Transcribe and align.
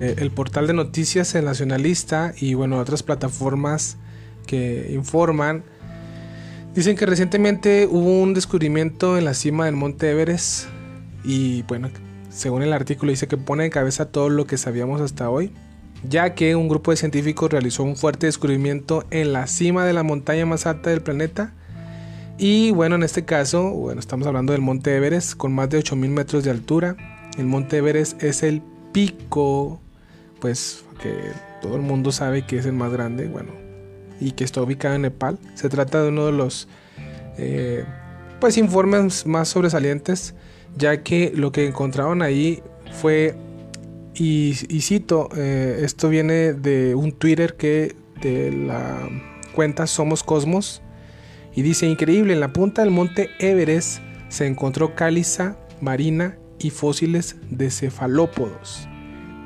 Eh, 0.00 0.16
el 0.18 0.30
portal 0.30 0.66
de 0.66 0.74
noticias 0.74 1.34
El 1.34 1.46
Nacionalista 1.46 2.34
y 2.38 2.54
bueno, 2.54 2.78
otras 2.78 3.02
plataformas 3.02 3.96
que 4.46 4.90
informan 4.92 5.64
dicen 6.74 6.96
que 6.96 7.06
recientemente 7.06 7.88
hubo 7.90 8.20
un 8.22 8.34
descubrimiento 8.34 9.16
en 9.16 9.24
la 9.24 9.34
cima 9.34 9.64
del 9.64 9.76
Monte 9.76 10.10
Everest 10.10 10.66
y 11.24 11.62
bueno, 11.62 11.90
según 12.28 12.62
el 12.62 12.72
artículo 12.72 13.10
dice 13.10 13.26
que 13.26 13.38
pone 13.38 13.64
en 13.64 13.70
cabeza 13.70 14.10
todo 14.10 14.28
lo 14.28 14.46
que 14.46 14.58
sabíamos 14.58 15.00
hasta 15.00 15.30
hoy, 15.30 15.50
ya 16.06 16.34
que 16.34 16.54
un 16.54 16.68
grupo 16.68 16.90
de 16.90 16.98
científicos 16.98 17.50
realizó 17.50 17.82
un 17.82 17.96
fuerte 17.96 18.26
descubrimiento 18.26 19.04
en 19.10 19.32
la 19.32 19.46
cima 19.46 19.86
de 19.86 19.94
la 19.94 20.02
montaña 20.02 20.44
más 20.44 20.66
alta 20.66 20.90
del 20.90 21.00
planeta 21.00 21.54
y 22.38 22.70
bueno, 22.72 22.96
en 22.96 23.02
este 23.02 23.24
caso, 23.24 23.70
bueno, 23.70 23.98
estamos 23.98 24.26
hablando 24.26 24.52
del 24.52 24.60
Monte 24.60 24.94
Everest 24.94 25.36
con 25.36 25.54
más 25.54 25.70
de 25.70 25.78
8000 25.78 26.10
metros 26.10 26.44
de 26.44 26.50
altura. 26.50 26.96
El 27.38 27.46
Monte 27.46 27.78
Everest 27.78 28.22
es 28.22 28.42
el 28.42 28.62
pico 28.92 29.80
pues 30.40 30.84
que 31.00 31.32
todo 31.62 31.76
el 31.76 31.82
mundo 31.82 32.12
sabe 32.12 32.46
que 32.46 32.58
es 32.58 32.66
el 32.66 32.72
más 32.72 32.92
grande, 32.92 33.28
bueno, 33.28 33.52
y 34.20 34.32
que 34.32 34.44
está 34.44 34.62
ubicado 34.62 34.94
en 34.94 35.02
Nepal. 35.02 35.38
Se 35.54 35.68
trata 35.68 36.02
de 36.02 36.08
uno 36.08 36.26
de 36.26 36.32
los 36.32 36.68
eh, 37.38 37.84
pues 38.40 38.56
informes 38.58 39.26
más 39.26 39.48
sobresalientes, 39.48 40.34
ya 40.76 41.02
que 41.02 41.32
lo 41.34 41.52
que 41.52 41.66
encontraron 41.66 42.22
ahí 42.22 42.62
fue, 42.92 43.34
y, 44.14 44.54
cito, 44.80 45.28
eh, 45.36 45.80
esto 45.82 46.08
viene 46.08 46.54
de 46.54 46.94
un 46.94 47.12
Twitter 47.12 47.56
que 47.56 47.94
de 48.22 48.50
la 48.50 49.08
cuenta 49.54 49.86
Somos 49.86 50.22
Cosmos, 50.22 50.82
y 51.54 51.62
dice, 51.62 51.86
increíble, 51.86 52.34
en 52.34 52.40
la 52.40 52.52
punta 52.52 52.82
del 52.82 52.90
monte 52.90 53.30
Everest 53.38 54.00
se 54.28 54.46
encontró 54.46 54.94
cáliza 54.94 55.56
marina 55.80 56.38
y 56.58 56.70
fósiles 56.70 57.36
de 57.50 57.70
cefalópodos 57.70 58.88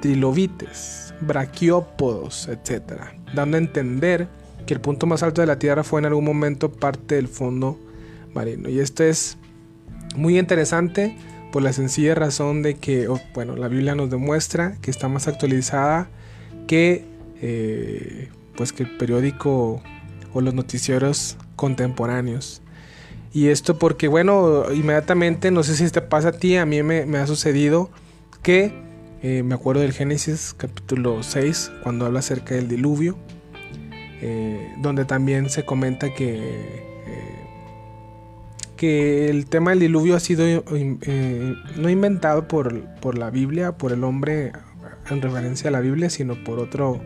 trilobites, 0.00 1.14
braquiópodos, 1.20 2.48
etc., 2.48 2.92
dando 3.34 3.56
a 3.56 3.60
entender 3.60 4.28
que 4.66 4.74
el 4.74 4.80
punto 4.80 5.06
más 5.06 5.22
alto 5.22 5.40
de 5.40 5.46
la 5.46 5.58
Tierra 5.58 5.84
fue 5.84 6.00
en 6.00 6.06
algún 6.06 6.24
momento 6.24 6.70
parte 6.70 7.16
del 7.16 7.28
fondo 7.28 7.78
marino. 8.34 8.68
Y 8.68 8.80
esto 8.80 9.04
es 9.04 9.36
muy 10.16 10.38
interesante 10.38 11.16
por 11.52 11.62
la 11.62 11.72
sencilla 11.72 12.14
razón 12.14 12.62
de 12.62 12.74
que, 12.74 13.08
bueno, 13.34 13.56
la 13.56 13.68
Biblia 13.68 13.94
nos 13.94 14.10
demuestra 14.10 14.76
que 14.80 14.90
está 14.90 15.08
más 15.08 15.28
actualizada 15.28 16.08
que, 16.66 17.04
eh, 17.40 18.28
pues 18.56 18.72
que 18.72 18.84
el 18.84 18.96
periódico 18.96 19.82
o 20.32 20.40
los 20.40 20.54
noticieros 20.54 21.36
contemporáneos. 21.56 22.62
Y 23.32 23.48
esto 23.48 23.78
porque, 23.78 24.08
bueno, 24.08 24.72
inmediatamente, 24.72 25.50
no 25.50 25.62
sé 25.62 25.76
si 25.76 25.88
te 25.90 26.00
pasa 26.00 26.28
a 26.28 26.32
ti, 26.32 26.56
a 26.56 26.66
mí 26.66 26.82
me 26.82 27.18
ha 27.18 27.26
sucedido 27.26 27.90
que 28.42 28.89
eh, 29.22 29.42
me 29.42 29.54
acuerdo 29.54 29.82
del 29.82 29.92
Génesis 29.92 30.54
capítulo 30.56 31.22
6, 31.22 31.72
cuando 31.82 32.06
habla 32.06 32.20
acerca 32.20 32.54
del 32.54 32.68
diluvio, 32.68 33.18
eh, 34.22 34.74
donde 34.80 35.04
también 35.04 35.50
se 35.50 35.66
comenta 35.66 36.14
que, 36.14 36.36
eh, 36.36 37.44
que 38.76 39.28
el 39.28 39.44
tema 39.44 39.72
del 39.72 39.80
diluvio 39.80 40.16
ha 40.16 40.20
sido 40.20 40.44
no 41.76 41.91
inventado 41.91 42.48
por, 42.48 42.82
por, 43.00 43.18
la 43.18 43.28
Biblia, 43.28 43.72
por 43.72 43.92
el 43.92 44.04
hombre 44.04 44.52
en 45.10 45.20
referencia 45.20 45.68
a 45.68 45.70
la 45.70 45.80
Biblia, 45.80 46.08
sino 46.08 46.42
por 46.42 46.58
otro, 46.58 46.98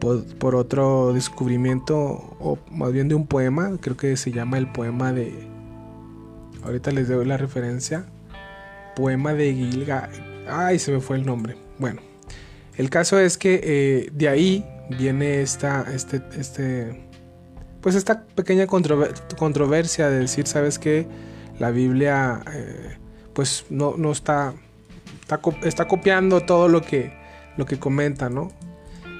por, 0.00 0.24
por 0.38 0.56
otro 0.56 1.12
descubrimiento, 1.12 1.96
o 2.40 2.58
más 2.72 2.92
bien 2.92 3.06
de 3.06 3.14
un 3.14 3.28
poema, 3.28 3.78
creo 3.80 3.96
que 3.96 4.16
se 4.16 4.32
llama 4.32 4.58
el 4.58 4.66
poema 4.72 5.12
de... 5.12 5.32
Ahorita 6.64 6.90
les 6.90 7.08
doy 7.08 7.24
la 7.24 7.36
referencia. 7.36 8.06
Poema 8.96 9.32
de 9.32 9.54
Gilga, 9.54 10.10
Ay, 10.50 10.78
se 10.78 10.92
me 10.92 11.00
fue 11.00 11.16
el 11.16 11.26
nombre. 11.26 11.56
Bueno, 11.78 12.00
el 12.76 12.90
caso 12.90 13.18
es 13.18 13.38
que 13.38 13.60
eh, 13.62 14.10
de 14.12 14.28
ahí 14.28 14.66
viene 14.90 15.42
esta, 15.42 15.86
este, 15.92 16.22
este, 16.38 17.08
pues 17.80 17.94
esta 17.94 18.24
pequeña 18.24 18.66
controversia 18.66 20.08
de 20.08 20.20
decir, 20.20 20.46
¿sabes 20.46 20.78
qué? 20.78 21.06
La 21.58 21.70
Biblia, 21.70 22.42
eh, 22.52 22.96
pues 23.34 23.66
no, 23.70 23.96
no 23.96 24.12
está, 24.12 24.54
está, 25.62 25.86
copiando 25.86 26.40
todo 26.40 26.68
lo 26.68 26.82
que, 26.82 27.12
lo 27.56 27.66
que 27.66 27.78
comenta, 27.78 28.28
¿no? 28.28 28.50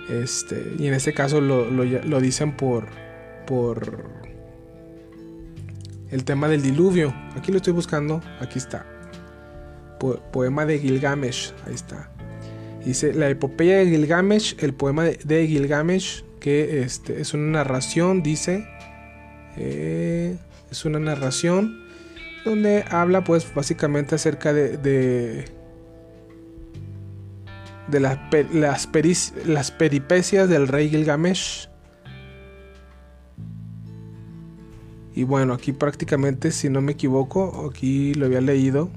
Este, 0.09 0.75
y 0.79 0.87
en 0.87 0.95
este 0.95 1.13
caso 1.13 1.41
lo, 1.41 1.71
lo 1.71 2.21
dicen 2.21 2.57
por, 2.57 2.89
por 3.47 4.05
el 6.11 6.25
tema 6.25 6.49
del 6.49 6.63
diluvio. 6.63 7.15
Aquí 7.37 7.53
lo 7.53 7.59
estoy 7.59 7.73
buscando, 7.73 8.21
aquí 8.41 8.59
está 8.59 8.90
poema 10.01 10.67
de 10.67 10.79
Gilgamesh, 10.79 11.53
ahí 11.67 11.75
está. 11.75 12.11
Dice 12.85 13.13
la 13.13 13.29
epopeya 13.29 13.77
de 13.79 13.87
Gilgamesh, 13.87 14.57
el 14.59 14.73
poema 14.73 15.05
de, 15.05 15.47
Gilgamesh, 15.47 16.25
que 16.41 16.83
este, 16.83 17.21
es 17.21 17.35
una 17.35 17.59
narración, 17.59 18.23
dice, 18.23 18.67
eh, 19.57 20.37
es 20.71 20.85
una 20.85 20.99
narración 20.99 21.85
donde 22.45 22.85
habla 22.91 23.23
pues 23.23 23.53
básicamente 23.55 24.15
acerca 24.15 24.55
de, 24.55 24.79
de, 24.79 25.45
las, 28.01 28.19
las, 28.53 28.89
las 29.45 29.71
peripecias 29.71 30.49
del 30.49 30.67
rey 30.69 30.89
Gilgamesh. 30.89 31.69
Y 35.15 35.25
bueno, 35.25 35.53
aquí 35.53 35.73
prácticamente, 35.73 36.51
si 36.51 36.71
no 36.71 36.81
me 36.81 36.93
equivoco, 36.93 37.69
aquí 37.71 38.15
lo 38.15 38.25
había 38.25 38.41
leído 38.41 38.91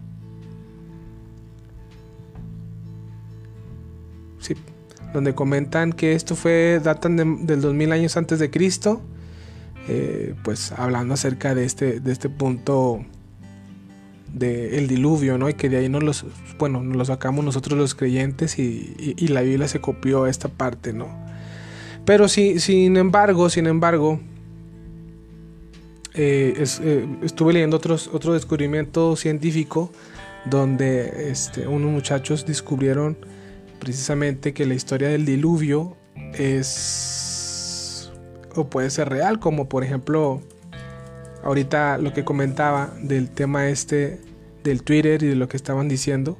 donde 5.13 5.35
comentan 5.35 5.93
que 5.93 6.13
esto 6.13 6.35
fue, 6.35 6.81
datan 6.83 7.45
del 7.45 7.61
2000 7.61 7.91
años 7.91 8.17
antes 8.17 8.39
de 8.39 8.49
Cristo, 8.49 9.01
eh, 9.87 10.33
pues 10.43 10.71
hablando 10.71 11.13
acerca 11.13 11.53
de 11.55 11.65
este, 11.65 11.99
de 11.99 12.11
este 12.11 12.29
punto 12.29 13.05
del 14.33 14.87
diluvio, 14.87 15.37
¿no? 15.37 15.47
Y 15.47 15.53
que 15.53 15.69
de 15.69 15.77
ahí 15.77 15.89
nos 15.89 16.03
los, 16.03 16.25
bueno, 16.57 16.81
nos 16.81 16.97
lo 16.97 17.05
sacamos 17.05 17.45
nosotros 17.45 17.77
los 17.77 17.93
creyentes 17.93 18.57
y, 18.57 19.15
la 19.27 19.41
Biblia 19.41 19.67
se 19.67 19.79
copió 19.79 20.25
esta 20.25 20.49
parte, 20.49 20.91
¿no? 20.91 21.07
Pero 22.05 22.27
sí, 22.27 22.59
sin 22.59 22.97
embargo, 22.97 23.49
sin 23.49 23.67
embargo, 23.67 24.19
eh, 26.15 26.63
eh, 26.81 27.07
estuve 27.21 27.53
leyendo 27.53 27.77
otros, 27.77 28.09
otro 28.11 28.33
descubrimiento 28.33 29.15
científico 29.15 29.91
donde 30.45 31.29
este, 31.31 31.67
unos 31.67 31.91
muchachos 31.91 32.45
descubrieron 32.45 33.17
precisamente 33.83 34.53
que 34.53 34.65
la 34.65 34.75
historia 34.75 35.09
del 35.09 35.25
diluvio 35.25 35.97
es 36.33 38.09
o 38.55 38.69
puede 38.69 38.89
ser 38.89 39.09
real, 39.09 39.41
como 39.41 39.67
por 39.67 39.83
ejemplo 39.83 40.41
ahorita 41.43 41.97
lo 41.97 42.13
que 42.13 42.23
comentaba 42.23 42.93
del 43.01 43.29
tema 43.29 43.67
este 43.67 44.21
del 44.63 44.83
Twitter 44.83 45.21
y 45.21 45.27
de 45.27 45.35
lo 45.35 45.49
que 45.49 45.57
estaban 45.57 45.89
diciendo. 45.89 46.37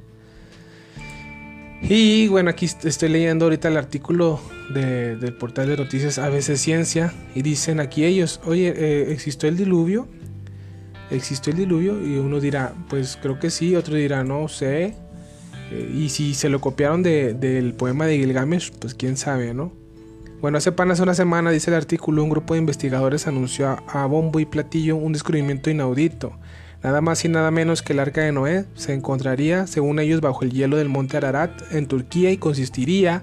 Y 1.82 2.28
bueno, 2.28 2.48
aquí 2.48 2.64
estoy 2.64 3.10
leyendo 3.10 3.44
ahorita 3.44 3.68
el 3.68 3.76
artículo 3.76 4.40
del 4.72 5.34
portal 5.34 5.68
de 5.68 5.76
noticias 5.76 6.18
ABC 6.18 6.56
Ciencia 6.56 7.12
y 7.34 7.42
dicen 7.42 7.78
aquí 7.78 8.06
ellos, 8.06 8.40
oye, 8.46 8.72
eh, 8.74 9.12
¿existió 9.12 9.50
el 9.50 9.58
diluvio? 9.58 10.08
¿Existió 11.10 11.52
el 11.52 11.58
diluvio? 11.58 12.02
Y 12.02 12.16
uno 12.16 12.40
dirá, 12.40 12.72
pues 12.88 13.18
creo 13.20 13.38
que 13.38 13.50
sí, 13.50 13.76
otro 13.76 13.96
dirá, 13.96 14.24
no 14.24 14.48
sé. 14.48 14.94
Eh, 15.70 15.90
y 15.94 16.08
si 16.08 16.34
se 16.34 16.48
lo 16.48 16.60
copiaron 16.60 17.02
del 17.02 17.74
poema 17.74 18.06
de 18.06 18.18
Gilgamesh, 18.18 18.72
pues 18.72 18.94
quién 18.94 19.16
sabe, 19.16 19.54
¿no? 19.54 19.72
Bueno, 20.40 20.58
hace 20.58 20.68
apenas 20.68 21.00
una 21.00 21.14
semana, 21.14 21.50
dice 21.50 21.70
el 21.70 21.76
artículo, 21.76 22.22
un 22.22 22.28
grupo 22.28 22.52
de 22.52 22.60
investigadores 22.60 23.26
anunció 23.26 23.78
a, 23.88 24.04
bombo 24.04 24.40
y 24.40 24.44
platillo 24.44 24.94
un 24.96 25.14
descubrimiento 25.14 25.70
inaudito. 25.70 26.32
Nada 26.82 27.00
más 27.00 27.24
y 27.24 27.30
nada 27.30 27.50
menos 27.50 27.80
que 27.80 27.94
el 27.94 28.00
arca 28.00 28.20
de 28.20 28.32
Noé 28.32 28.66
se 28.74 28.92
encontraría, 28.92 29.66
según 29.66 30.00
ellos, 30.00 30.20
bajo 30.20 30.44
el 30.44 30.50
hielo 30.50 30.76
del 30.76 30.90
monte 30.90 31.16
Ararat, 31.16 31.50
en 31.72 31.86
Turquía, 31.86 32.30
y 32.30 32.36
consistiría 32.36 33.22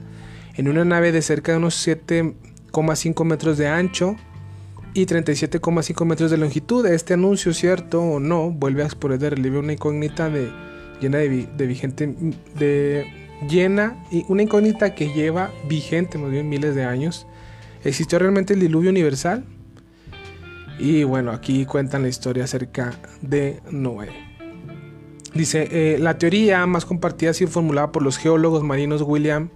en 0.56 0.68
una 0.68 0.84
nave 0.84 1.12
de 1.12 1.22
cerca 1.22 1.52
de 1.52 1.60
unos 1.60 1.88
7,5 1.88 3.24
metros 3.24 3.60
de 3.60 3.68
ancho 3.68 4.16
y 4.96 5.06
37,5 5.06 6.06
metros 6.06 6.32
de 6.32 6.38
longitud. 6.38 6.88
Este 6.88 7.14
anuncio, 7.14 7.54
cierto 7.54 8.02
o 8.02 8.20
no, 8.20 8.50
vuelve 8.50 8.82
a 8.82 8.88
exponer 8.88 9.20
de 9.20 9.30
relieve 9.30 9.60
una 9.60 9.74
incógnita 9.74 10.32
de 10.32 10.50
llena 11.02 11.18
de, 11.18 11.68
vigente, 11.68 12.16
de 12.58 13.06
llena 13.50 14.02
y 14.12 14.24
una 14.30 14.44
incógnita 14.44 14.96
que 14.96 15.12
lleva 15.12 15.52
vigente 15.68 16.18
más 16.18 16.32
bien 16.32 16.48
miles 16.48 16.76
de 16.76 16.86
años. 16.86 17.28
¿Existió 17.84 18.20
realmente 18.20 18.54
el 18.54 18.60
diluvio 18.60 18.92
universal? 18.92 19.44
Y 20.80 21.04
bueno, 21.04 21.32
aquí 21.32 21.66
cuentan 21.66 22.04
la 22.04 22.08
historia 22.08 22.46
acerca 22.46 22.94
de 23.22 23.60
Noé. 23.70 24.10
Dice, 25.34 25.68
eh, 25.72 25.98
la 26.00 26.18
teoría 26.18 26.66
más 26.66 26.86
compartida 26.86 27.32
ha 27.32 27.34
sido 27.34 27.50
formulada 27.50 27.92
por 27.92 28.04
los 28.04 28.18
geólogos 28.18 28.64
marinos 28.64 29.02
William 29.02 29.50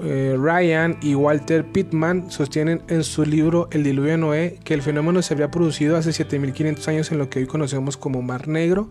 eh, 0.00 0.36
Ryan 0.38 0.98
y 1.00 1.14
Walter 1.14 1.64
Pittman. 1.64 2.30
Sostienen 2.30 2.82
en 2.88 3.02
su 3.04 3.24
libro 3.24 3.68
El 3.70 3.84
diluvio 3.84 4.12
de 4.12 4.18
Noé 4.18 4.58
que 4.64 4.74
el 4.74 4.82
fenómeno 4.82 5.22
se 5.22 5.34
habría 5.34 5.50
producido 5.50 5.96
hace 5.96 6.12
7500 6.12 6.88
años 6.88 7.12
en 7.12 7.18
lo 7.18 7.30
que 7.30 7.40
hoy 7.40 7.46
conocemos 7.46 7.96
como 7.96 8.22
Mar 8.22 8.48
Negro 8.48 8.90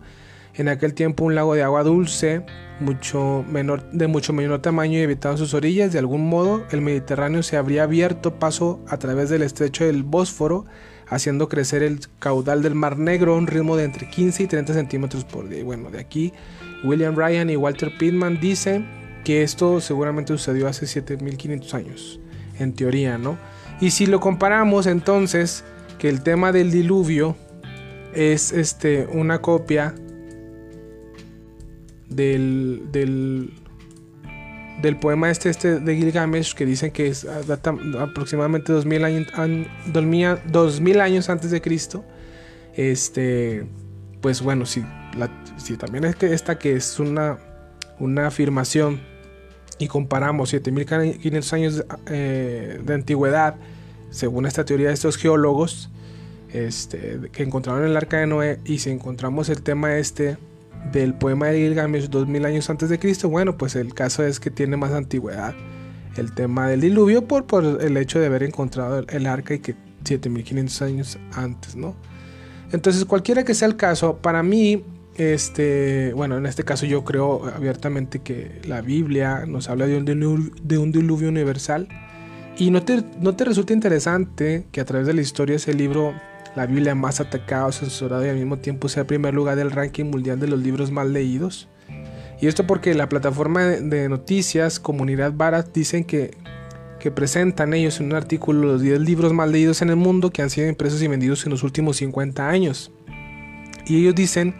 En 0.56 0.68
aquel 0.68 0.94
tiempo 0.94 1.24
un 1.24 1.34
lago 1.34 1.54
de 1.54 1.64
agua 1.64 1.82
dulce, 1.82 2.44
mucho 2.78 3.44
menor, 3.48 3.90
de 3.90 4.06
mucho 4.06 4.32
menor 4.32 4.62
tamaño 4.62 4.98
y 4.98 5.02
evitado 5.02 5.36
sus 5.36 5.52
orillas, 5.52 5.92
de 5.92 5.98
algún 5.98 6.28
modo 6.28 6.64
el 6.70 6.80
Mediterráneo 6.80 7.42
se 7.42 7.56
habría 7.56 7.82
abierto 7.82 8.38
paso 8.38 8.80
a 8.88 8.96
través 8.98 9.30
del 9.30 9.42
estrecho 9.42 9.84
del 9.84 10.04
Bósforo, 10.04 10.64
haciendo 11.08 11.48
crecer 11.48 11.82
el 11.82 12.00
caudal 12.20 12.62
del 12.62 12.76
Mar 12.76 12.98
Negro 12.98 13.34
a 13.34 13.36
un 13.36 13.48
ritmo 13.48 13.76
de 13.76 13.84
entre 13.84 14.08
15 14.08 14.44
y 14.44 14.46
30 14.46 14.74
centímetros 14.74 15.24
por 15.24 15.48
día. 15.48 15.64
bueno, 15.64 15.90
de 15.90 15.98
aquí 15.98 16.32
William 16.84 17.16
Ryan 17.16 17.50
y 17.50 17.56
Walter 17.56 17.90
Pittman 17.98 18.40
dicen 18.40 18.86
que 19.24 19.42
esto 19.42 19.80
seguramente 19.80 20.32
sucedió 20.34 20.68
hace 20.68 20.86
7500 20.86 21.74
años, 21.74 22.20
en 22.60 22.74
teoría, 22.74 23.18
¿no? 23.18 23.38
Y 23.80 23.90
si 23.90 24.06
lo 24.06 24.20
comparamos 24.20 24.86
entonces, 24.86 25.64
que 25.98 26.08
el 26.08 26.22
tema 26.22 26.52
del 26.52 26.70
diluvio 26.70 27.36
es 28.14 28.52
este, 28.52 29.08
una 29.12 29.40
copia 29.40 29.94
del, 32.14 32.82
del, 32.92 33.52
del 34.80 34.96
poema 34.96 35.30
este, 35.30 35.50
este 35.50 35.80
de 35.80 35.96
Gilgamesh 35.96 36.54
que 36.54 36.66
dicen 36.66 36.90
que 36.90 37.08
es, 37.08 37.26
data 37.46 37.74
aproximadamente 38.00 38.72
2000 38.72 39.04
años, 39.04 39.26
2000 40.46 41.00
años 41.00 41.28
antes 41.30 41.50
de 41.50 41.60
Cristo. 41.60 42.04
Este, 42.74 43.66
pues 44.20 44.42
bueno, 44.42 44.66
si, 44.66 44.84
si 45.56 45.76
también 45.76 46.04
es 46.04 46.16
que 46.16 46.32
esta 46.32 46.58
que 46.58 46.74
es 46.74 46.98
una, 46.98 47.38
una 47.98 48.26
afirmación 48.26 49.00
y 49.78 49.88
comparamos 49.88 50.50
7500 50.50 51.52
años 51.52 51.84
eh, 52.06 52.80
de 52.82 52.94
antigüedad, 52.94 53.56
según 54.10 54.46
esta 54.46 54.64
teoría 54.64 54.88
de 54.88 54.94
estos 54.94 55.16
geólogos, 55.16 55.90
este, 56.52 57.20
que 57.32 57.42
encontraron 57.42 57.84
el 57.84 57.96
arca 57.96 58.18
de 58.18 58.26
Noé 58.26 58.60
y 58.64 58.78
si 58.78 58.90
encontramos 58.90 59.48
el 59.48 59.62
tema 59.62 59.96
este 59.96 60.36
del 60.92 61.14
poema 61.14 61.46
de 61.46 61.58
Gilgamesh 61.58 62.08
2000 62.08 62.44
años 62.44 62.70
antes 62.70 62.88
de 62.88 62.98
Cristo, 62.98 63.28
bueno, 63.28 63.56
pues 63.56 63.76
el 63.76 63.94
caso 63.94 64.24
es 64.24 64.40
que 64.40 64.50
tiene 64.50 64.76
más 64.76 64.92
antigüedad 64.92 65.54
el 66.16 66.32
tema 66.32 66.68
del 66.68 66.80
diluvio 66.80 67.26
por, 67.26 67.46
por 67.46 67.64
el 67.82 67.96
hecho 67.96 68.20
de 68.20 68.26
haber 68.26 68.42
encontrado 68.42 69.04
el, 69.08 69.26
arca 69.26 69.54
y 69.54 69.58
que 69.58 69.74
7500 70.04 70.82
años 70.82 71.18
antes, 71.32 71.76
¿no? 71.76 71.94
Entonces, 72.72 73.04
cualquiera 73.04 73.44
que 73.44 73.54
sea 73.54 73.68
el 73.68 73.76
caso, 73.76 74.18
para 74.18 74.42
mí, 74.42 74.84
este, 75.16 76.12
bueno, 76.14 76.36
en 76.38 76.46
este 76.46 76.64
caso 76.64 76.86
yo 76.86 77.04
creo 77.04 77.46
abiertamente 77.46 78.20
que 78.20 78.60
la 78.66 78.80
Biblia 78.80 79.44
nos 79.46 79.68
habla 79.68 79.86
de 79.86 79.96
un 79.96 80.04
diluvio, 80.04 80.52
de 80.62 80.78
un 80.78 80.92
diluvio 80.92 81.28
universal. 81.28 81.88
Y 82.56 82.70
no 82.70 82.82
te, 82.82 83.02
no 83.20 83.34
te 83.34 83.44
resulta 83.44 83.72
interesante 83.72 84.66
que 84.70 84.80
a 84.80 84.84
través 84.84 85.06
de 85.06 85.14
la 85.14 85.20
historia 85.20 85.56
ese 85.56 85.74
libro 85.74 86.14
la 86.56 86.66
Biblia 86.66 86.94
más 86.94 87.20
atacada, 87.20 87.70
censurada 87.72 88.26
y 88.26 88.30
al 88.30 88.36
mismo 88.36 88.58
tiempo 88.58 88.88
sea 88.88 89.06
primer 89.06 89.34
lugar 89.34 89.56
del 89.56 89.70
ranking 89.70 90.04
mundial 90.04 90.38
de 90.38 90.46
los 90.46 90.60
libros 90.60 90.90
más 90.90 91.06
leídos. 91.06 91.68
Y 92.40 92.46
esto 92.46 92.66
porque 92.66 92.94
la 92.94 93.08
plataforma 93.08 93.64
de 93.64 94.08
noticias 94.08 94.80
Comunidad 94.80 95.32
Barat 95.32 95.72
dicen 95.72 96.04
que, 96.04 96.36
que 97.00 97.10
presentan 97.10 97.74
ellos 97.74 98.00
en 98.00 98.06
un 98.06 98.14
artículo 98.14 98.72
los 98.72 98.82
10 98.82 99.00
libros 99.00 99.32
más 99.32 99.48
leídos 99.48 99.82
en 99.82 99.90
el 99.90 99.96
mundo 99.96 100.30
que 100.30 100.42
han 100.42 100.50
sido 100.50 100.68
impresos 100.68 101.02
y 101.02 101.08
vendidos 101.08 101.44
en 101.44 101.50
los 101.50 101.62
últimos 101.62 101.96
50 101.96 102.48
años. 102.48 102.92
Y 103.86 104.00
ellos 104.00 104.14
dicen 104.14 104.54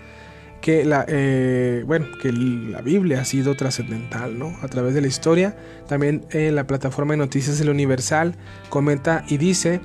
que 0.61 0.85
la, 0.85 1.05
eh, 1.09 1.85
bueno, 1.87 2.07
que 2.23 2.33
la 2.33 2.81
Biblia 2.81 3.21
ha 3.21 3.25
sido 3.27 3.55
trascendental 3.55 4.39
¿no? 4.39 4.57
a 4.63 4.69
través 4.69 4.95
de 4.95 5.03
la 5.03 5.09
historia. 5.09 5.57
También 5.89 6.25
en 6.31 6.57
la 6.57 6.67
plataforma 6.67 7.13
de 7.13 7.19
noticias 7.19 7.61
El 7.61 7.69
Universal 7.69 8.35
comenta 8.71 9.25
y 9.29 9.37
dice 9.37 9.81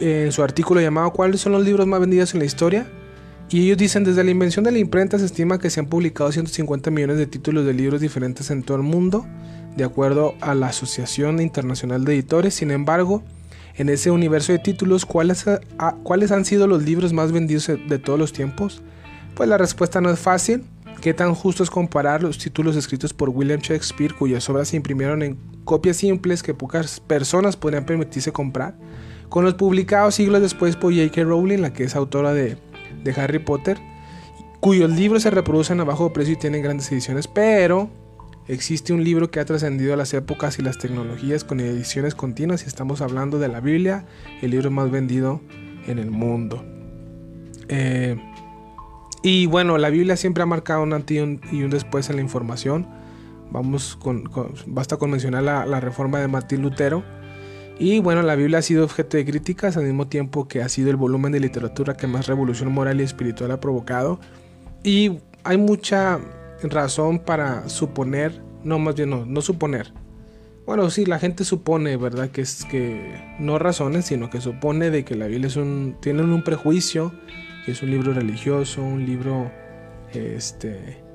en 0.00 0.32
su 0.32 0.42
artículo 0.42 0.80
llamado 0.80 1.10
¿Cuáles 1.12 1.40
son 1.40 1.52
los 1.52 1.64
libros 1.64 1.86
más 1.86 2.00
vendidos 2.00 2.34
en 2.34 2.40
la 2.40 2.46
historia? 2.46 2.86
Y 3.48 3.64
ellos 3.64 3.78
dicen, 3.78 4.02
desde 4.02 4.24
la 4.24 4.30
invención 4.30 4.64
de 4.64 4.72
la 4.72 4.78
imprenta 4.78 5.18
se 5.18 5.24
estima 5.24 5.58
que 5.58 5.70
se 5.70 5.78
han 5.78 5.86
publicado 5.86 6.32
150 6.32 6.90
millones 6.90 7.16
de 7.16 7.26
títulos 7.26 7.64
de 7.64 7.74
libros 7.74 8.00
diferentes 8.00 8.50
en 8.50 8.64
todo 8.64 8.76
el 8.76 8.82
mundo, 8.82 9.24
de 9.76 9.84
acuerdo 9.84 10.34
a 10.40 10.54
la 10.56 10.68
Asociación 10.68 11.40
Internacional 11.40 12.04
de 12.04 12.14
Editores. 12.14 12.54
Sin 12.54 12.72
embargo, 12.72 13.22
en 13.76 13.88
ese 13.88 14.10
universo 14.10 14.52
de 14.52 14.58
títulos, 14.58 15.06
¿cuáles, 15.06 15.44
¿cuáles 16.02 16.32
han 16.32 16.44
sido 16.44 16.66
los 16.66 16.82
libros 16.82 17.12
más 17.12 17.30
vendidos 17.30 17.68
de 17.68 17.98
todos 17.98 18.18
los 18.18 18.32
tiempos? 18.32 18.82
Pues 19.36 19.48
la 19.48 19.58
respuesta 19.58 20.00
no 20.00 20.10
es 20.10 20.18
fácil. 20.18 20.64
¿Qué 21.00 21.14
tan 21.14 21.34
justo 21.34 21.62
es 21.62 21.70
comparar 21.70 22.22
los 22.22 22.38
títulos 22.38 22.74
escritos 22.74 23.12
por 23.12 23.28
William 23.28 23.60
Shakespeare, 23.60 24.14
cuyas 24.14 24.48
obras 24.48 24.68
se 24.68 24.76
imprimieron 24.76 25.22
en 25.22 25.36
copias 25.64 25.98
simples 25.98 26.42
que 26.42 26.54
pocas 26.54 26.98
personas 26.98 27.54
podrían 27.54 27.84
permitirse 27.84 28.32
comprar? 28.32 28.74
Con 29.28 29.44
los 29.44 29.54
publicados 29.54 30.14
siglos 30.14 30.40
después 30.40 30.76
por 30.76 30.94
J.K. 30.94 31.24
Rowling, 31.24 31.58
la 31.58 31.72
que 31.72 31.84
es 31.84 31.96
autora 31.96 32.32
de, 32.32 32.56
Harry 33.16 33.38
Potter, 33.38 33.78
cuyos 34.60 34.90
libros 34.90 35.22
se 35.22 35.30
reproducen 35.30 35.80
a 35.80 35.84
bajo 35.84 36.12
precio 36.12 36.34
y 36.34 36.36
tienen 36.36 36.62
grandes 36.62 36.90
ediciones, 36.90 37.28
pero 37.28 37.88
existe 38.48 38.92
un 38.92 39.04
libro 39.04 39.30
que 39.30 39.38
ha 39.38 39.44
trascendido 39.44 39.94
las 39.96 40.12
épocas 40.14 40.58
y 40.58 40.62
las 40.62 40.78
tecnologías 40.78 41.44
con 41.44 41.60
ediciones 41.60 42.14
continuas 42.14 42.64
y 42.64 42.66
estamos 42.66 43.00
hablando 43.00 43.38
de 43.38 43.48
la 43.48 43.60
Biblia, 43.60 44.06
el 44.42 44.50
libro 44.50 44.70
más 44.70 44.90
vendido 44.90 45.40
en 45.86 45.98
el 45.98 46.10
mundo. 46.10 46.64
Eh, 47.68 48.16
y 49.22 49.46
bueno, 49.46 49.78
la 49.78 49.90
Biblia 49.90 50.16
siempre 50.16 50.42
ha 50.42 50.46
marcado 50.46 50.82
un 50.82 50.92
antes 50.92 51.16
y 51.16 51.62
un, 51.62 51.70
después 51.70 52.10
en 52.10 52.16
la 52.16 52.22
información. 52.22 52.86
Vamos 53.50 53.96
con, 53.96 54.30
basta 54.66 54.96
con 54.96 55.10
mencionar 55.10 55.42
la, 55.42 55.66
la 55.66 55.80
reforma 55.80 56.18
de 56.20 56.28
Martín 56.28 56.62
Lutero, 56.62 57.04
y 57.78 57.98
bueno, 58.00 58.22
la 58.22 58.36
Biblia 58.36 58.58
ha 58.58 58.62
sido 58.62 58.84
objeto 58.84 59.16
de 59.16 59.24
críticas 59.26 59.76
al 59.76 59.84
mismo 59.84 60.08
tiempo 60.08 60.48
que 60.48 60.62
ha 60.62 60.68
sido 60.68 60.90
el 60.90 60.96
volumen 60.96 61.32
de 61.32 61.40
literatura 61.40 61.94
que 61.94 62.06
más 62.06 62.26
revolución 62.26 62.72
moral 62.72 63.00
y 63.00 63.04
espiritual 63.04 63.50
ha 63.50 63.60
provocado. 63.60 64.18
Y 64.82 65.18
hay 65.44 65.58
mucha 65.58 66.18
razón 66.62 67.18
para 67.18 67.68
suponer, 67.68 68.42
no 68.64 68.78
más 68.78 68.94
bien 68.94 69.10
no, 69.10 69.26
no 69.26 69.42
suponer. 69.42 69.92
Bueno, 70.64 70.90
sí, 70.90 71.06
la 71.06 71.18
gente 71.18 71.44
supone, 71.44 71.96
¿verdad? 71.96 72.30
Que 72.30 72.40
es 72.40 72.64
que 72.64 73.22
no 73.38 73.58
razones, 73.58 74.06
sino 74.06 74.30
que 74.30 74.40
supone 74.40 74.90
de 74.90 75.04
que 75.04 75.14
la 75.14 75.26
Biblia 75.26 75.46
es 75.46 75.56
un, 75.56 75.96
tienen 76.00 76.32
un 76.32 76.42
prejuicio, 76.42 77.12
que 77.64 77.72
es 77.72 77.82
un 77.82 77.90
libro 77.90 78.12
religioso, 78.14 78.82
un 78.82 79.06
libro, 79.06 79.50
este, 80.12 81.05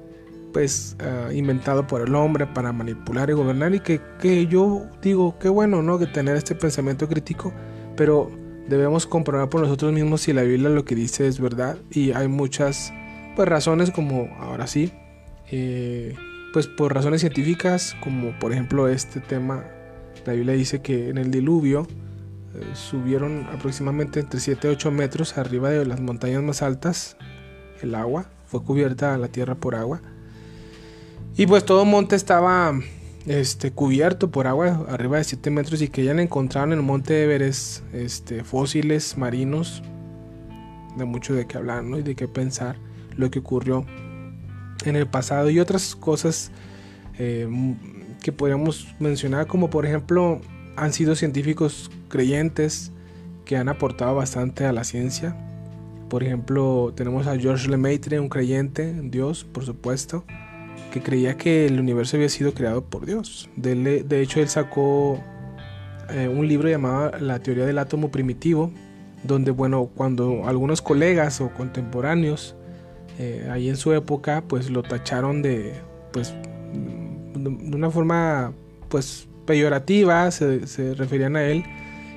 pues 0.51 0.95
ah, 0.99 1.29
inventado 1.33 1.87
por 1.87 2.01
el 2.01 2.15
hombre 2.15 2.47
para 2.47 2.71
manipular 2.71 3.29
y 3.29 3.33
gobernar 3.33 3.73
y 3.73 3.79
que, 3.79 4.01
que, 4.19 4.47
yo 4.47 4.85
digo 5.01 5.37
qué 5.39 5.49
bueno 5.49 5.81
no 5.81 5.99
que 5.99 6.07
tener 6.07 6.35
este 6.35 6.55
pensamiento 6.55 7.07
crítico 7.07 7.53
pero 7.95 8.31
debemos 8.67 9.05
comprobar 9.05 9.49
por 9.49 9.61
nosotros 9.61 9.91
mismos 9.93 10.21
si 10.21 10.33
la 10.33 10.43
Biblia 10.43 10.69
lo 10.69 10.85
que 10.85 10.95
dice 10.95 11.27
es 11.27 11.39
verdad 11.39 11.77
y 11.89 12.11
hay 12.11 12.27
muchas 12.27 12.93
pues 13.35 13.47
razones 13.47 13.91
como 13.91 14.29
ahora 14.39 14.67
sí 14.67 14.91
eh, 15.51 16.15
pues 16.53 16.67
por 16.67 16.93
razones 16.93 17.21
científicas 17.21 17.95
como 18.01 18.37
por 18.39 18.51
ejemplo 18.51 18.87
este 18.87 19.19
tema 19.19 19.65
la 20.25 20.33
Biblia 20.33 20.53
dice 20.53 20.81
que 20.81 21.09
en 21.09 21.17
el 21.17 21.31
diluvio 21.31 21.87
eh, 22.53 22.63
subieron 22.73 23.47
aproximadamente 23.53 24.19
entre 24.19 24.39
7 24.39 24.67
y 24.67 24.71
8 24.71 24.91
metros 24.91 25.37
arriba 25.37 25.69
de 25.69 25.85
las 25.85 25.99
montañas 25.99 26.43
más 26.43 26.61
altas 26.61 27.17
el 27.81 27.95
agua 27.95 28.25
fue 28.45 28.63
cubierta 28.63 29.17
la 29.17 29.29
tierra 29.29 29.55
por 29.55 29.75
agua 29.75 30.01
y 31.37 31.47
pues 31.47 31.65
todo 31.65 31.85
monte 31.85 32.15
estaba 32.15 32.73
este, 33.25 33.71
cubierto 33.71 34.31
por 34.31 34.47
agua 34.47 34.85
arriba 34.89 35.17
de 35.17 35.23
7 35.23 35.49
metros 35.51 35.81
y 35.81 35.87
que 35.87 36.03
ya 36.03 36.11
encontraron 36.11 36.73
en 36.73 36.79
el 36.79 36.85
monte 36.85 37.23
Everest 37.23 37.83
este, 37.93 38.43
fósiles 38.43 39.17
marinos 39.17 39.83
de 40.97 41.05
mucho 41.05 41.33
de 41.33 41.47
qué 41.47 41.57
hablar 41.57 41.83
¿no? 41.83 41.99
y 41.99 42.03
de 42.03 42.15
qué 42.15 42.27
pensar 42.27 42.77
lo 43.15 43.31
que 43.31 43.39
ocurrió 43.39 43.85
en 44.85 44.95
el 44.95 45.07
pasado. 45.07 45.49
Y 45.49 45.59
otras 45.59 45.95
cosas 45.95 46.51
eh, 47.17 47.47
que 48.21 48.31
podríamos 48.31 48.87
mencionar 48.99 49.47
como 49.47 49.69
por 49.69 49.85
ejemplo 49.85 50.41
han 50.75 50.93
sido 50.93 51.15
científicos 51.15 51.91
creyentes 52.09 52.91
que 53.45 53.57
han 53.57 53.69
aportado 53.69 54.15
bastante 54.15 54.65
a 54.65 54.73
la 54.73 54.83
ciencia. 54.83 55.35
Por 56.09 56.23
ejemplo 56.23 56.93
tenemos 56.95 57.27
a 57.27 57.37
George 57.37 57.69
Lemaitre 57.69 58.19
un 58.19 58.29
creyente 58.29 58.89
en 58.89 59.11
Dios 59.11 59.45
por 59.45 59.63
supuesto 59.63 60.25
que 60.91 61.01
creía 61.01 61.37
que 61.37 61.65
el 61.65 61.79
universo 61.79 62.17
había 62.17 62.29
sido 62.29 62.53
creado 62.53 62.83
por 62.83 63.05
Dios. 63.05 63.49
De, 63.55 64.21
hecho, 64.21 64.39
él 64.39 64.49
sacó 64.49 65.19
eh, 66.09 66.27
un 66.27 66.47
libro 66.47 66.69
llamado 66.69 67.17
La 67.19 67.39
teoría 67.39 67.65
del 67.65 67.79
átomo 67.79 68.11
primitivo, 68.11 68.71
donde, 69.23 69.49
bueno, 69.51 69.89
cuando 69.95 70.47
algunos 70.47 70.81
colegas 70.81 71.41
o 71.41 71.49
contemporáneos 71.49 72.55
eh, 73.17 73.47
ahí 73.51 73.69
en 73.69 73.77
su 73.77 73.93
época, 73.93 74.43
pues 74.47 74.69
lo 74.69 74.83
tacharon 74.83 75.41
de, 75.41 75.73
pues, 76.11 76.35
de 77.33 77.75
una 77.75 77.89
forma, 77.89 78.53
pues, 78.89 79.27
peyorativa, 79.45 80.29
se, 80.29 80.93
referían 80.95 81.35
a 81.35 81.43
él 81.43 81.63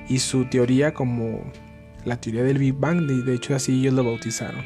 y 0.07 0.19
su 0.19 0.45
teoría 0.45 0.93
como 0.93 1.41
la 2.05 2.21
teoría 2.21 2.43
del 2.43 2.59
Big 2.59 2.75
Bang, 2.75 3.07
de, 3.07 3.23
de 3.23 3.33
hecho 3.33 3.55
así 3.55 3.79
ellos 3.79 3.93
lo 3.95 4.03
bautizaron. 4.03 4.63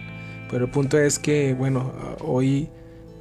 Pero 0.51 0.65
el 0.65 0.71
punto 0.71 0.97
es 0.97 1.19
que, 1.19 1.53
bueno, 1.53 1.93
hoy 2.21 2.69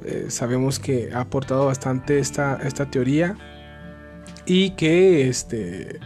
eh, 0.03 0.25
sabemos 0.29 0.79
que 0.79 1.11
ha 1.13 1.21
aportado 1.21 1.65
bastante 1.65 2.19
esta, 2.19 2.59
esta 2.63 2.89
teoría 2.89 3.37
y 4.45 4.71
que 4.71 5.27
este, 5.27 5.99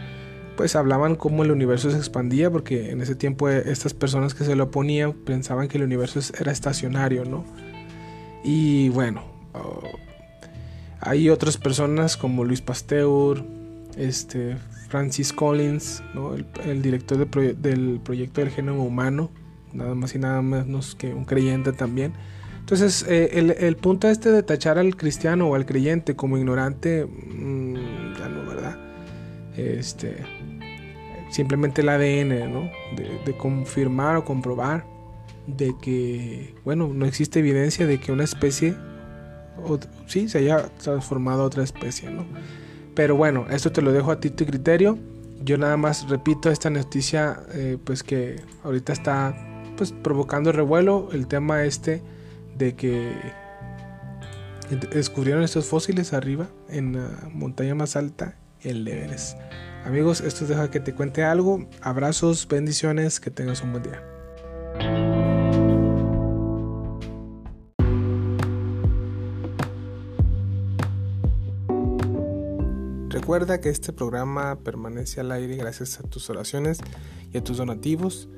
pues 0.56 0.76
hablaban 0.76 1.16
cómo 1.16 1.44
el 1.44 1.50
universo 1.50 1.90
se 1.90 1.96
expandía 1.96 2.50
porque 2.50 2.90
en 2.90 3.00
ese 3.00 3.14
tiempo 3.14 3.48
eh, 3.48 3.62
estas 3.66 3.94
personas 3.94 4.34
que 4.34 4.44
se 4.44 4.56
lo 4.56 4.64
oponían 4.64 5.12
pensaban 5.12 5.68
que 5.68 5.78
el 5.78 5.84
universo 5.84 6.20
era 6.38 6.52
estacionario, 6.52 7.24
¿no? 7.24 7.44
Y 8.44 8.90
bueno, 8.90 9.22
oh, 9.54 9.80
hay 11.00 11.30
otras 11.30 11.56
personas 11.56 12.16
como 12.16 12.44
Luis 12.44 12.60
Pasteur, 12.60 13.44
este, 13.96 14.56
Francis 14.88 15.32
Collins, 15.32 16.02
el, 16.64 16.82
director 16.82 17.18
del 17.18 18.00
proyecto 18.02 18.40
del 18.40 18.50
genoma 18.50 18.82
humano, 18.82 19.30
nada 19.72 19.94
más 19.94 20.14
y 20.14 20.18
nada 20.18 20.40
menos 20.42 20.94
que 20.94 21.12
un 21.12 21.24
creyente 21.24 21.72
también. 21.72 22.12
Entonces, 22.64 23.04
eh, 23.06 23.56
el, 23.58 23.76
punto 23.76 24.08
este 24.08 24.32
de 24.32 24.42
tachar 24.42 24.78
al 24.78 24.96
cristiano 24.96 25.50
o 25.50 25.54
al 25.54 25.66
creyente 25.66 26.16
como 26.16 26.38
ignorante, 26.38 27.04
mm, 27.04 27.74
ya 28.18 28.28
no, 28.30 28.48
¿verdad? 28.48 28.78
Este, 29.54 30.16
simplemente 31.30 31.82
el 31.82 31.90
ADN, 31.90 32.50
¿no? 32.50 32.70
De, 32.96 33.36
confirmar 33.36 34.16
o 34.16 34.24
comprobar 34.24 34.86
de 35.46 35.74
que, 35.82 36.54
bueno, 36.64 36.88
no 36.94 37.04
existe 37.04 37.40
evidencia 37.40 37.86
de 37.86 38.00
que 38.00 38.12
una 38.12 38.24
especie, 38.24 38.74
sí, 40.06 40.30
se 40.30 40.38
haya 40.38 40.70
transformado 40.82 41.42
a 41.42 41.44
otra 41.44 41.64
especie, 41.64 42.10
¿no? 42.10 42.24
Pero 42.94 43.14
bueno, 43.14 43.44
esto 43.50 43.72
te 43.72 43.82
lo 43.82 43.92
dejo 43.92 44.10
a 44.10 44.20
ti 44.20 44.30
tu 44.30 44.46
criterio. 44.46 44.98
Yo 45.42 45.58
nada 45.58 45.76
más 45.76 46.08
repito 46.08 46.50
esta 46.50 46.70
noticia, 46.70 47.40
eh, 47.52 47.76
pues 47.84 48.02
que 48.02 48.40
ahorita 48.62 48.94
está 48.94 49.36
pues 49.76 49.92
provocando 49.92 50.50
revuelo 50.50 51.10
el 51.12 51.26
tema 51.26 51.64
este 51.64 52.00
de 52.56 52.74
que 52.74 53.12
descubrieron 54.90 55.42
estos 55.42 55.66
fósiles 55.66 56.12
arriba 56.12 56.48
en 56.68 56.94
la 56.94 57.28
montaña 57.32 57.74
más 57.74 57.96
alta, 57.96 58.36
el 58.62 58.86
Everest. 58.86 59.38
Amigos, 59.84 60.20
esto 60.22 60.46
deja 60.46 60.70
que 60.70 60.80
te 60.80 60.94
cuente 60.94 61.22
algo. 61.24 61.68
Abrazos, 61.82 62.48
bendiciones, 62.48 63.20
que 63.20 63.30
tengas 63.30 63.62
un 63.62 63.72
buen 63.72 63.82
día. 63.82 64.02
Recuerda 73.10 73.60
que 73.60 73.68
este 73.68 73.92
programa 73.92 74.58
permanece 74.60 75.20
al 75.20 75.32
aire 75.32 75.56
gracias 75.56 75.98
a 75.98 76.02
tus 76.02 76.28
oraciones 76.30 76.80
y 77.32 77.38
a 77.38 77.44
tus 77.44 77.58
donativos. 77.58 78.28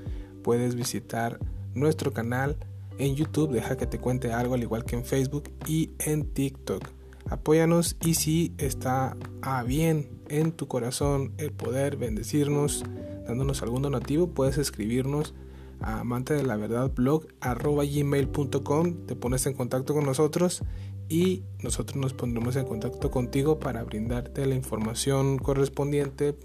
Puedes 0.42 0.74
visitar 0.74 1.38
nuestro 1.74 2.12
canal 2.12 2.56
en 2.98 3.14
YouTube, 3.14 3.52
deja 3.52 3.76
que 3.76 3.86
te 3.86 3.98
cuente 3.98 4.32
algo 4.32 4.54
al 4.54 4.62
igual 4.62 4.84
que 4.84 4.96
en 4.96 5.04
Facebook 5.04 5.50
y 5.66 5.90
en 5.98 6.32
TikTok. 6.32 6.82
Apóyanos 7.28 7.96
y 8.00 8.14
si 8.14 8.54
está 8.58 9.16
a 9.42 9.62
bien 9.64 10.08
en 10.28 10.52
tu 10.52 10.68
corazón 10.68 11.32
el 11.38 11.52
poder 11.52 11.96
bendecirnos 11.96 12.84
dándonos 13.26 13.62
algún 13.62 13.82
donativo, 13.82 14.28
puedes 14.28 14.58
escribirnos 14.58 15.34
a 15.80 16.00
amante 16.00 16.34
de 16.34 16.42
la 16.42 16.56
verdad 16.56 16.92
blog 16.94 17.26
gmail.com, 17.40 19.06
te 19.06 19.16
pones 19.16 19.46
en 19.46 19.54
contacto 19.54 19.92
con 19.92 20.04
nosotros 20.04 20.62
y 21.08 21.42
nosotros 21.62 21.96
nos 21.96 22.14
pondremos 22.14 22.56
en 22.56 22.64
contacto 22.64 23.10
contigo 23.10 23.58
para 23.58 23.84
brindarte 23.84 24.46
la 24.46 24.54
información 24.54 25.38
correspondiente 25.38 26.36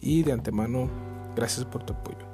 y 0.00 0.22
de 0.22 0.32
antemano 0.32 0.90
gracias 1.34 1.64
por 1.66 1.84
tu 1.84 1.94
apoyo. 1.94 2.27